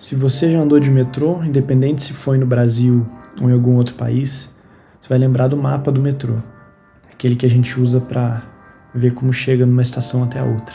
[0.00, 3.06] Se você já andou de metrô, independente se foi no Brasil
[3.38, 4.48] ou em algum outro país,
[4.98, 6.36] você vai lembrar do mapa do metrô,
[7.12, 8.42] aquele que a gente usa para
[8.94, 10.74] ver como chega numa estação até a outra.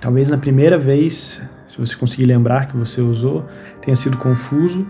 [0.00, 3.44] Talvez na primeira vez, se você conseguir lembrar que você usou,
[3.82, 4.86] tenha sido confuso,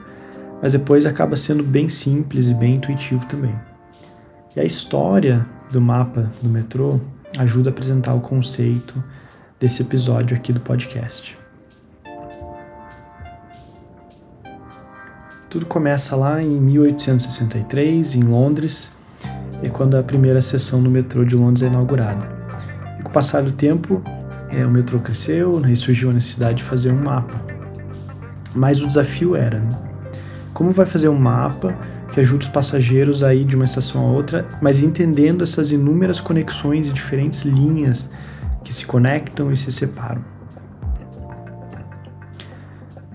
[0.63, 3.57] mas depois acaba sendo bem simples e bem intuitivo também.
[4.55, 7.01] E a história do mapa do metrô
[7.39, 9.03] ajuda a apresentar o conceito
[9.59, 11.44] desse episódio aqui do podcast.
[15.55, 18.91] Tudo começa lá em 1863, em Londres,
[19.63, 22.29] é quando a primeira seção do metrô de Londres é inaugurada.
[22.99, 24.03] E com o passar do tempo,
[24.49, 27.41] é, o metrô cresceu, né, e surgiu a necessidade de fazer um mapa.
[28.53, 29.69] Mas o desafio era, né?
[30.53, 31.73] como vai fazer um mapa
[32.11, 36.21] que ajude os passageiros a ir de uma estação a outra, mas entendendo essas inúmeras
[36.21, 38.11] conexões e diferentes linhas
[38.65, 40.25] que se conectam e se separam.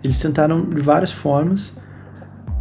[0.01, 1.77] Eles tentaram de várias formas,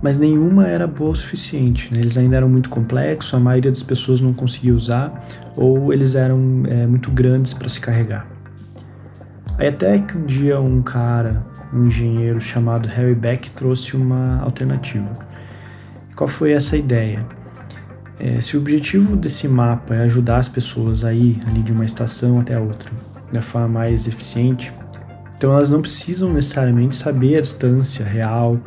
[0.02, 1.92] mas nenhuma era boa o suficiente.
[1.92, 2.00] Né?
[2.00, 6.62] Eles ainda eram muito complexos, a maioria das pessoas não conseguia usar, ou eles eram
[6.66, 8.26] é, muito grandes para se carregar.
[9.58, 15.10] Aí até que um dia um cara, um engenheiro chamado Harry Beck trouxe uma alternativa.
[16.14, 17.26] Qual foi essa ideia?
[18.20, 21.84] É, se o objetivo desse mapa é ajudar as pessoas a ir ali de uma
[21.84, 22.90] estação até a outra
[23.32, 24.72] da forma mais eficiente,
[25.36, 28.58] então elas não precisam necessariamente saber a distância real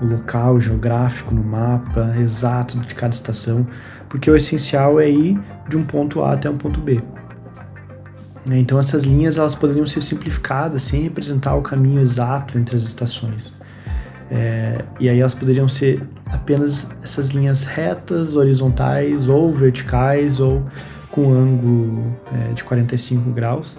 [0.00, 3.66] local geográfico no mapa exato de cada estação,
[4.08, 7.02] porque o essencial é ir de um ponto A até um ponto B.
[8.46, 12.82] Né, então essas linhas elas poderiam ser simplificadas sem representar o caminho exato entre as
[12.82, 13.52] estações.
[14.30, 20.62] É, e aí elas poderiam ser apenas essas linhas retas, horizontais ou verticais ou
[21.10, 23.78] com ângulo é, de 45 graus.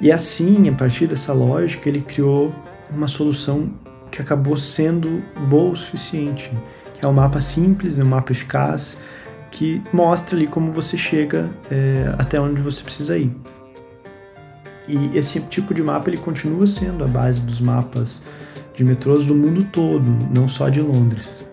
[0.00, 2.54] E assim, a partir dessa lógica, ele criou
[2.90, 3.70] uma solução
[4.10, 6.52] que acabou sendo boa o suficiente.
[7.02, 8.98] É um mapa simples, um mapa eficaz,
[9.50, 13.34] que mostra ali como você chega é, até onde você precisa ir.
[14.86, 18.22] E esse tipo de mapa ele continua sendo a base dos mapas
[18.74, 21.44] de metrôs do mundo todo, não só de Londres.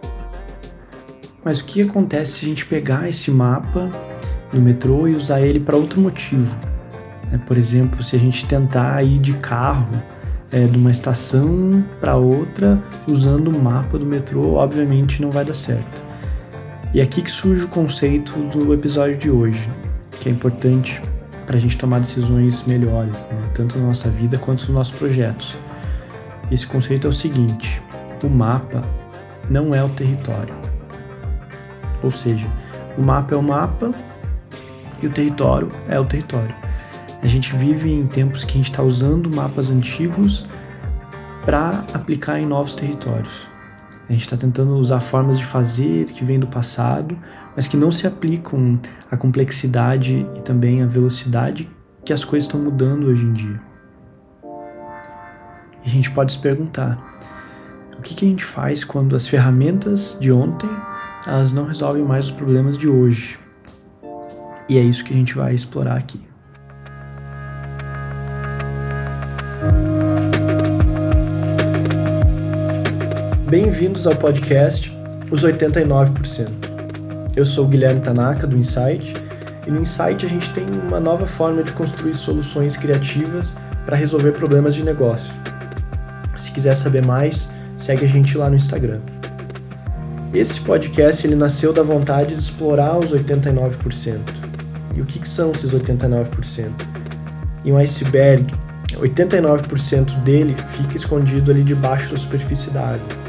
[1.44, 3.92] Mas o que acontece se a gente pegar esse mapa
[4.52, 6.56] do metrô e usar ele para outro motivo?
[7.32, 9.90] É, por exemplo, se a gente tentar ir de carro
[10.52, 15.54] é, de uma estação para outra usando o mapa do metrô, obviamente não vai dar
[15.54, 16.04] certo.
[16.94, 19.70] E é aqui que surge o conceito do episódio de hoje,
[20.20, 21.02] que é importante
[21.46, 23.50] para a gente tomar decisões melhores, né?
[23.54, 25.58] tanto na nossa vida quanto nos nossos projetos.
[26.50, 27.82] Esse conceito é o seguinte:
[28.24, 28.84] o mapa
[29.50, 30.56] não é o território.
[32.02, 32.48] Ou seja,
[32.98, 33.92] o mapa é o mapa
[35.02, 36.56] e o território é o território.
[37.25, 40.46] A gente vive em tempos que a gente está usando mapas antigos
[41.44, 43.47] para aplicar em novos territórios.
[44.08, 47.18] A gente está tentando usar formas de fazer que vêm do passado,
[47.56, 51.68] mas que não se aplicam à complexidade e também à velocidade
[52.06, 53.59] que as coisas estão mudando hoje em dia.
[55.84, 57.03] E a gente pode se perguntar:
[57.97, 60.69] o que, que a gente faz quando as ferramentas de ontem
[61.25, 63.40] elas não resolvem mais os problemas de hoje?
[64.69, 66.34] E é isso que a gente vai explorar aqui.
[73.58, 74.94] Bem-vindos ao podcast
[75.32, 76.50] Os 89%.
[77.38, 79.14] Eu sou o Guilherme Tanaka do Insight
[79.66, 83.56] e no Insight a gente tem uma nova forma de construir soluções criativas
[83.86, 85.34] para resolver problemas de negócio.
[86.36, 89.00] Se quiser saber mais, segue a gente lá no Instagram.
[90.34, 94.20] Esse podcast ele nasceu da vontade de explorar os 89%.
[94.98, 96.72] E o que, que são esses 89%?
[97.64, 98.54] Em um iceberg,
[98.96, 103.25] 89% dele fica escondido ali debaixo da superfície da água.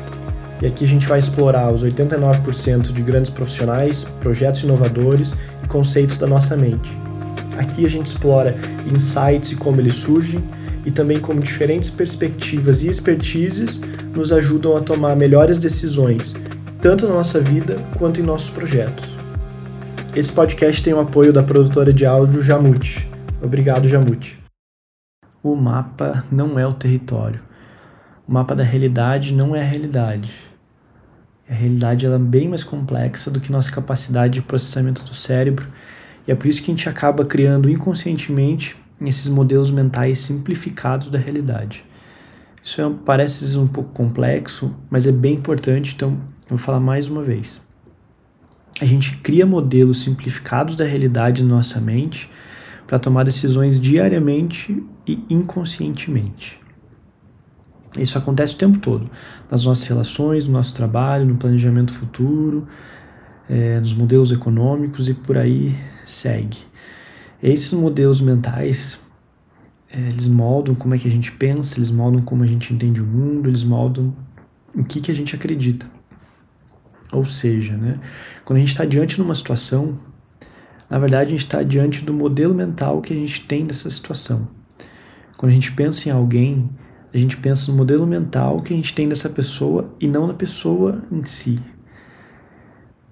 [0.60, 6.16] E aqui a gente vai explorar os 89% de grandes profissionais, projetos inovadores e conceitos
[6.16, 6.96] da nossa mente.
[7.58, 8.54] Aqui a gente explora
[8.86, 10.42] insights e como eles surgem,
[10.84, 13.80] e também como diferentes perspectivas e expertises
[14.14, 16.34] nos ajudam a tomar melhores decisões,
[16.80, 19.18] tanto na nossa vida quanto em nossos projetos.
[20.14, 23.06] Esse podcast tem o apoio da produtora de áudio Jamute.
[23.42, 24.38] Obrigado, Jamute.
[25.42, 27.45] O mapa não é o território.
[28.28, 30.34] O mapa da realidade não é a realidade.
[31.48, 35.68] A realidade ela é bem mais complexa do que nossa capacidade de processamento do cérebro,
[36.26, 41.18] e é por isso que a gente acaba criando inconscientemente esses modelos mentais simplificados da
[41.18, 41.84] realidade.
[42.60, 46.80] Isso é, parece vezes um pouco complexo, mas é bem importante, então eu vou falar
[46.80, 47.60] mais uma vez.
[48.80, 52.28] A gente cria modelos simplificados da realidade na nossa mente
[52.88, 56.65] para tomar decisões diariamente e inconscientemente.
[57.98, 59.10] Isso acontece o tempo todo,
[59.50, 62.66] nas nossas relações, no nosso trabalho, no planejamento futuro,
[63.48, 66.58] é, nos modelos econômicos e por aí segue.
[67.42, 68.98] Esses modelos mentais,
[69.90, 73.00] é, eles moldam como é que a gente pensa, eles moldam como a gente entende
[73.00, 74.14] o mundo, eles moldam
[74.74, 75.88] o que, que a gente acredita.
[77.12, 78.00] Ou seja, né,
[78.44, 79.98] quando a gente está diante de uma situação,
[80.90, 84.48] na verdade a gente está diante do modelo mental que a gente tem dessa situação.
[85.36, 86.68] Quando a gente pensa em alguém,
[87.16, 90.34] a gente pensa no modelo mental que a gente tem dessa pessoa e não na
[90.34, 91.58] pessoa em si.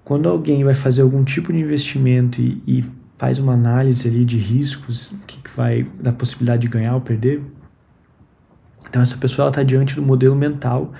[0.03, 2.85] Quando alguém vai fazer algum tipo de investimento e, e
[3.17, 7.41] faz uma análise ali de riscos, que vai da possibilidade de ganhar ou perder,
[8.87, 10.93] então essa pessoa está diante do modelo mental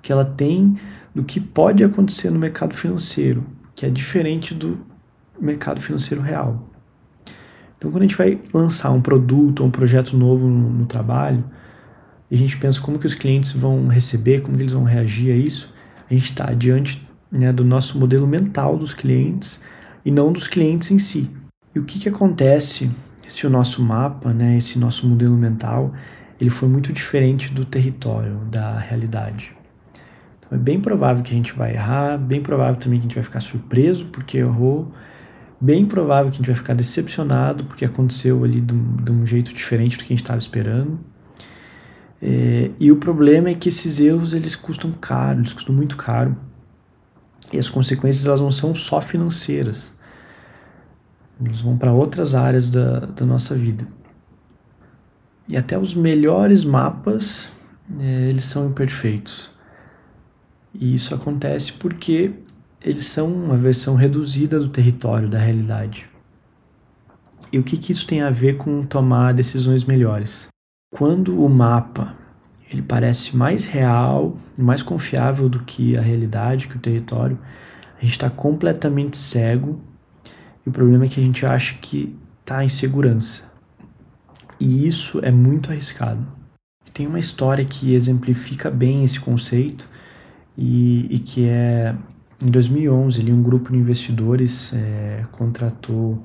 [0.00, 0.76] que ela tem
[1.14, 3.44] do que pode acontecer no mercado financeiro,
[3.74, 4.78] que é diferente do
[5.38, 6.68] mercado financeiro real.
[7.76, 11.44] Então, quando a gente vai lançar um produto ou um projeto novo no, no trabalho,
[12.32, 15.30] e a gente pensa como que os clientes vão receber, como que eles vão reagir
[15.34, 15.70] a isso,
[16.10, 19.60] a gente está diante né, do nosso modelo mental dos clientes
[20.02, 21.30] e não dos clientes em si.
[21.74, 22.90] E o que, que acontece
[23.28, 25.92] se o nosso mapa, né, esse nosso modelo mental,
[26.40, 29.54] ele foi muito diferente do território, da realidade?
[30.38, 33.14] Então é bem provável que a gente vai errar, bem provável também que a gente
[33.14, 34.90] vai ficar surpreso porque errou,
[35.60, 39.26] bem provável que a gente vai ficar decepcionado porque aconteceu ali de um, de um
[39.26, 41.11] jeito diferente do que a gente estava esperando.
[42.24, 46.36] É, e o problema é que esses erros eles custam caro, eles custam muito caro.
[47.52, 49.92] E as consequências elas não são só financeiras.
[51.44, 53.86] Eles vão para outras áreas da, da nossa vida.
[55.50, 57.48] E até os melhores mapas,
[57.98, 59.50] é, eles são imperfeitos.
[60.72, 62.32] E isso acontece porque
[62.80, 66.08] eles são uma versão reduzida do território, da realidade.
[67.52, 70.51] E o que, que isso tem a ver com tomar decisões melhores?
[70.94, 72.14] Quando o mapa
[72.70, 77.38] ele parece mais real, mais confiável do que a realidade, que o território,
[77.96, 79.80] a gente está completamente cego
[80.66, 83.42] e o problema é que a gente acha que está em segurança.
[84.60, 86.26] E isso é muito arriscado.
[86.92, 89.88] Tem uma história que exemplifica bem esse conceito
[90.58, 91.96] e, e que é
[92.38, 96.22] em 2011 ali um grupo de investidores é, contratou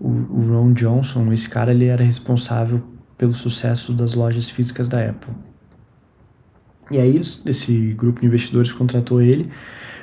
[0.00, 1.30] o, o Ron Johnson.
[1.34, 2.82] Esse cara ele era responsável
[3.18, 5.34] pelo sucesso das lojas físicas da Apple.
[6.90, 9.50] E aí esse grupo de investidores contratou ele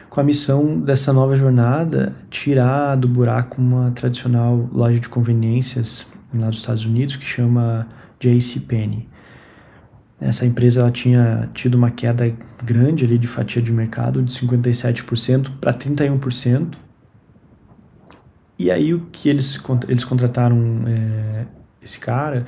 [0.10, 6.50] com a missão dessa nova jornada tirar do buraco uma tradicional loja de conveniências lá
[6.50, 7.88] dos Estados Unidos que chama
[8.20, 9.08] JCPenney.
[10.20, 12.34] Essa empresa ela tinha tido uma queda
[12.64, 16.76] grande ali de fatia de mercado de 57% para 31%.
[18.58, 21.46] E aí o que eles, eles contrataram é,
[21.82, 22.46] esse cara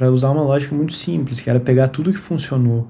[0.00, 2.88] para usar uma lógica muito simples, que era pegar tudo que funcionou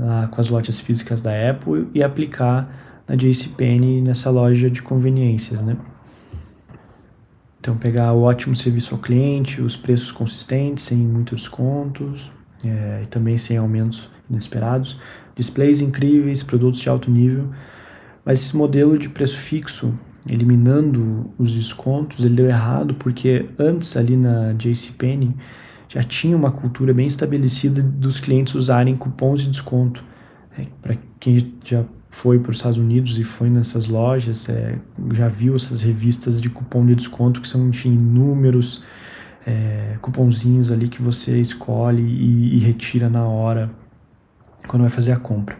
[0.00, 5.60] lá com as lojas físicas da Apple e aplicar na JCPenney nessa loja de conveniências,
[5.60, 5.76] né?
[7.60, 12.32] Então pegar o ótimo serviço ao cliente, os preços consistentes, sem muitos descontos
[12.64, 14.98] é, e também sem aumentos inesperados,
[15.36, 17.48] displays incríveis, produtos de alto nível,
[18.24, 19.94] mas esse modelo de preço fixo,
[20.28, 25.32] eliminando os descontos, ele deu errado porque antes ali na JCPenney
[25.90, 30.04] já tinha uma cultura bem estabelecida dos clientes usarem cupons de desconto.
[30.56, 34.78] É, para quem já foi para os Estados Unidos e foi nessas lojas, é,
[35.12, 38.84] já viu essas revistas de cupom de desconto que são, enfim, inúmeros
[39.44, 43.68] é, cupomzinhos ali que você escolhe e, e, retira na hora
[44.68, 45.58] quando vai fazer a compra.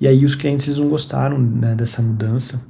[0.00, 2.62] E aí os clientes eles não gostaram né, dessa mudança.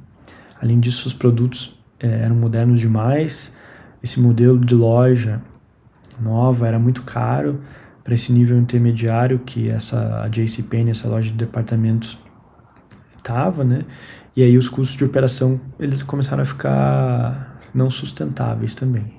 [0.59, 3.53] Além disso, os produtos é, eram modernos demais.
[4.01, 5.39] Esse modelo de loja
[6.21, 7.61] nova, era muito caro
[8.03, 12.17] para esse nível intermediário que essa a JCPenney, essa loja de departamentos
[13.17, 13.85] estava, né?
[14.35, 19.13] E aí os custos de operação eles começaram a ficar não sustentáveis também.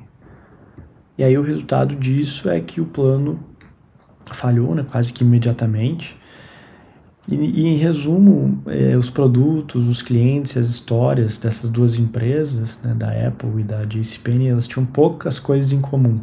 [1.17, 3.39] E aí o resultado disso é que o plano
[4.33, 6.19] falhou, né, quase que imediatamente.
[7.31, 12.95] E, e em resumo, eh, os produtos, os clientes, as histórias dessas duas empresas, né,
[12.95, 16.21] da Apple e da JCPenney, elas tinham poucas coisas em comum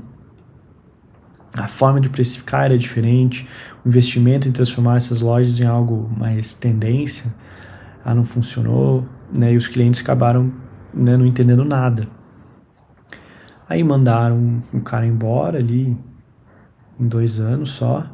[1.58, 3.48] a forma de precificar era diferente,
[3.84, 7.34] o investimento em transformar essas lojas em algo mais tendência,
[8.06, 10.54] ela não funcionou, né, e os clientes acabaram
[10.94, 12.08] né, não entendendo nada.
[13.68, 15.98] Aí mandaram o cara embora ali
[17.00, 18.06] em dois anos só.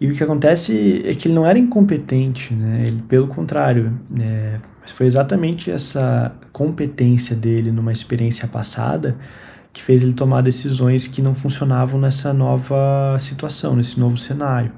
[0.00, 2.84] E o que acontece é que ele não era incompetente, né?
[2.86, 9.16] Ele, pelo contrário, é, foi exatamente essa competência dele numa experiência passada
[9.74, 14.72] que fez ele tomar decisões que não funcionavam nessa nova situação, nesse novo cenário.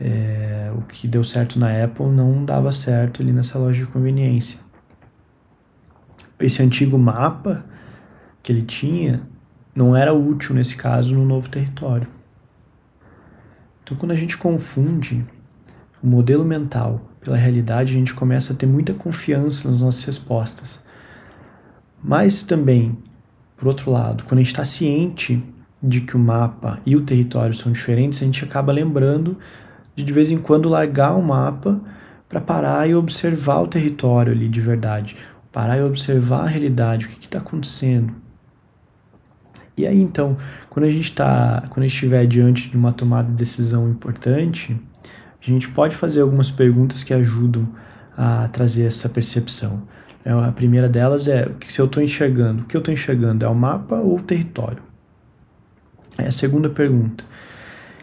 [0.00, 4.58] É, o que deu certo na Apple não dava certo ali nessa loja de conveniência.
[6.40, 7.64] Esse antigo mapa
[8.42, 9.22] que ele tinha
[9.72, 12.08] não era útil nesse caso no novo território.
[13.84, 15.24] Então, quando a gente confunde
[16.02, 20.80] o modelo mental pela realidade, a gente começa a ter muita confiança nas nossas respostas.
[22.02, 22.98] Mas também,
[23.60, 25.44] por outro lado, quando a gente está ciente
[25.82, 29.36] de que o mapa e o território são diferentes, a gente acaba lembrando
[29.94, 31.78] de de vez em quando largar o mapa
[32.26, 35.14] para parar e observar o território ali de verdade,
[35.52, 38.14] parar e observar a realidade, o que está acontecendo.
[39.76, 40.38] E aí então,
[40.70, 44.74] quando a gente está, quando a gente estiver diante de uma tomada de decisão importante,
[45.38, 47.68] a gente pode fazer algumas perguntas que ajudam
[48.16, 49.82] a trazer essa percepção.
[50.24, 53.48] É, a primeira delas é se eu estou enxergando, o que eu estou enxergando é
[53.48, 54.82] o mapa ou o território?
[56.18, 57.24] É a segunda pergunta.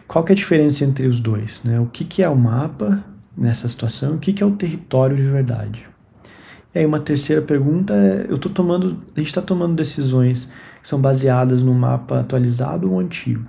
[0.06, 1.62] Qual que é a diferença entre os dois?
[1.62, 1.78] Né?
[1.78, 3.04] O que, que é o mapa
[3.36, 4.14] nessa situação?
[4.14, 5.86] O que, que é o território de verdade?
[6.74, 10.50] E aí uma terceira pergunta é, eu tô tomando, a gente está tomando decisões
[10.82, 13.48] que são baseadas no mapa atualizado ou antigo?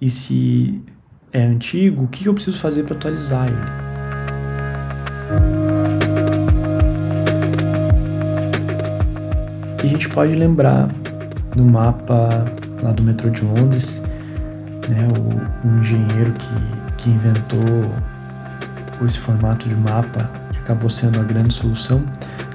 [0.00, 0.82] E se
[1.32, 3.92] é antigo, o que eu preciso fazer para atualizar ele?
[9.82, 10.86] E a gente pode lembrar
[11.56, 12.44] do mapa
[12.82, 14.00] lá do metrô de Londres,
[14.88, 16.48] né, o, o engenheiro que,
[16.96, 17.60] que inventou
[19.04, 22.04] esse formato de mapa, que acabou sendo a grande solução.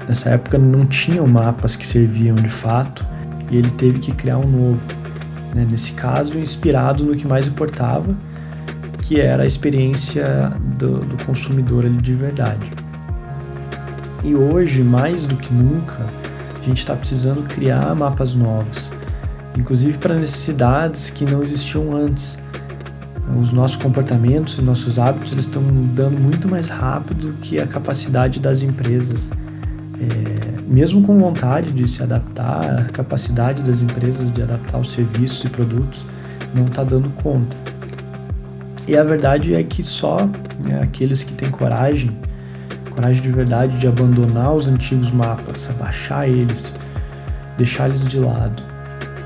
[0.08, 3.06] Nessa época não tinham mapas que serviam de fato
[3.50, 4.80] e ele teve que criar um novo.
[5.54, 8.14] Né, nesse caso, inspirado no que mais importava,
[9.02, 12.70] que era a experiência do, do consumidor ali de verdade.
[14.24, 16.06] E hoje, mais do que nunca,
[16.68, 18.92] gente está precisando criar mapas novos,
[19.56, 22.38] inclusive para necessidades que não existiam antes.
[23.38, 28.40] Os nossos comportamentos e nossos hábitos eles estão mudando muito mais rápido que a capacidade
[28.40, 29.30] das empresas.
[30.00, 35.44] É, mesmo com vontade de se adaptar, a capacidade das empresas de adaptar os serviços
[35.44, 36.04] e produtos
[36.54, 37.56] não está dando conta.
[38.86, 40.18] E a verdade é que só
[40.64, 42.10] né, aqueles que têm coragem,
[42.98, 46.74] coragem de verdade de abandonar os antigos mapas, abaixar eles,
[47.56, 48.60] deixar eles de lado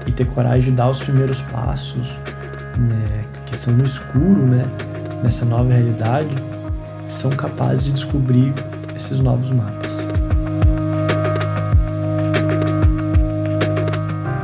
[0.07, 2.15] e ter coragem de dar os primeiros passos,
[2.79, 4.63] né, que são no escuro, né,
[5.23, 6.35] nessa nova realidade,
[7.09, 8.53] são capazes de descobrir
[8.95, 10.07] esses novos mapas.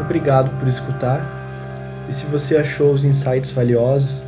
[0.00, 1.20] Obrigado por escutar.
[2.08, 4.22] E se você achou os insights valiosos,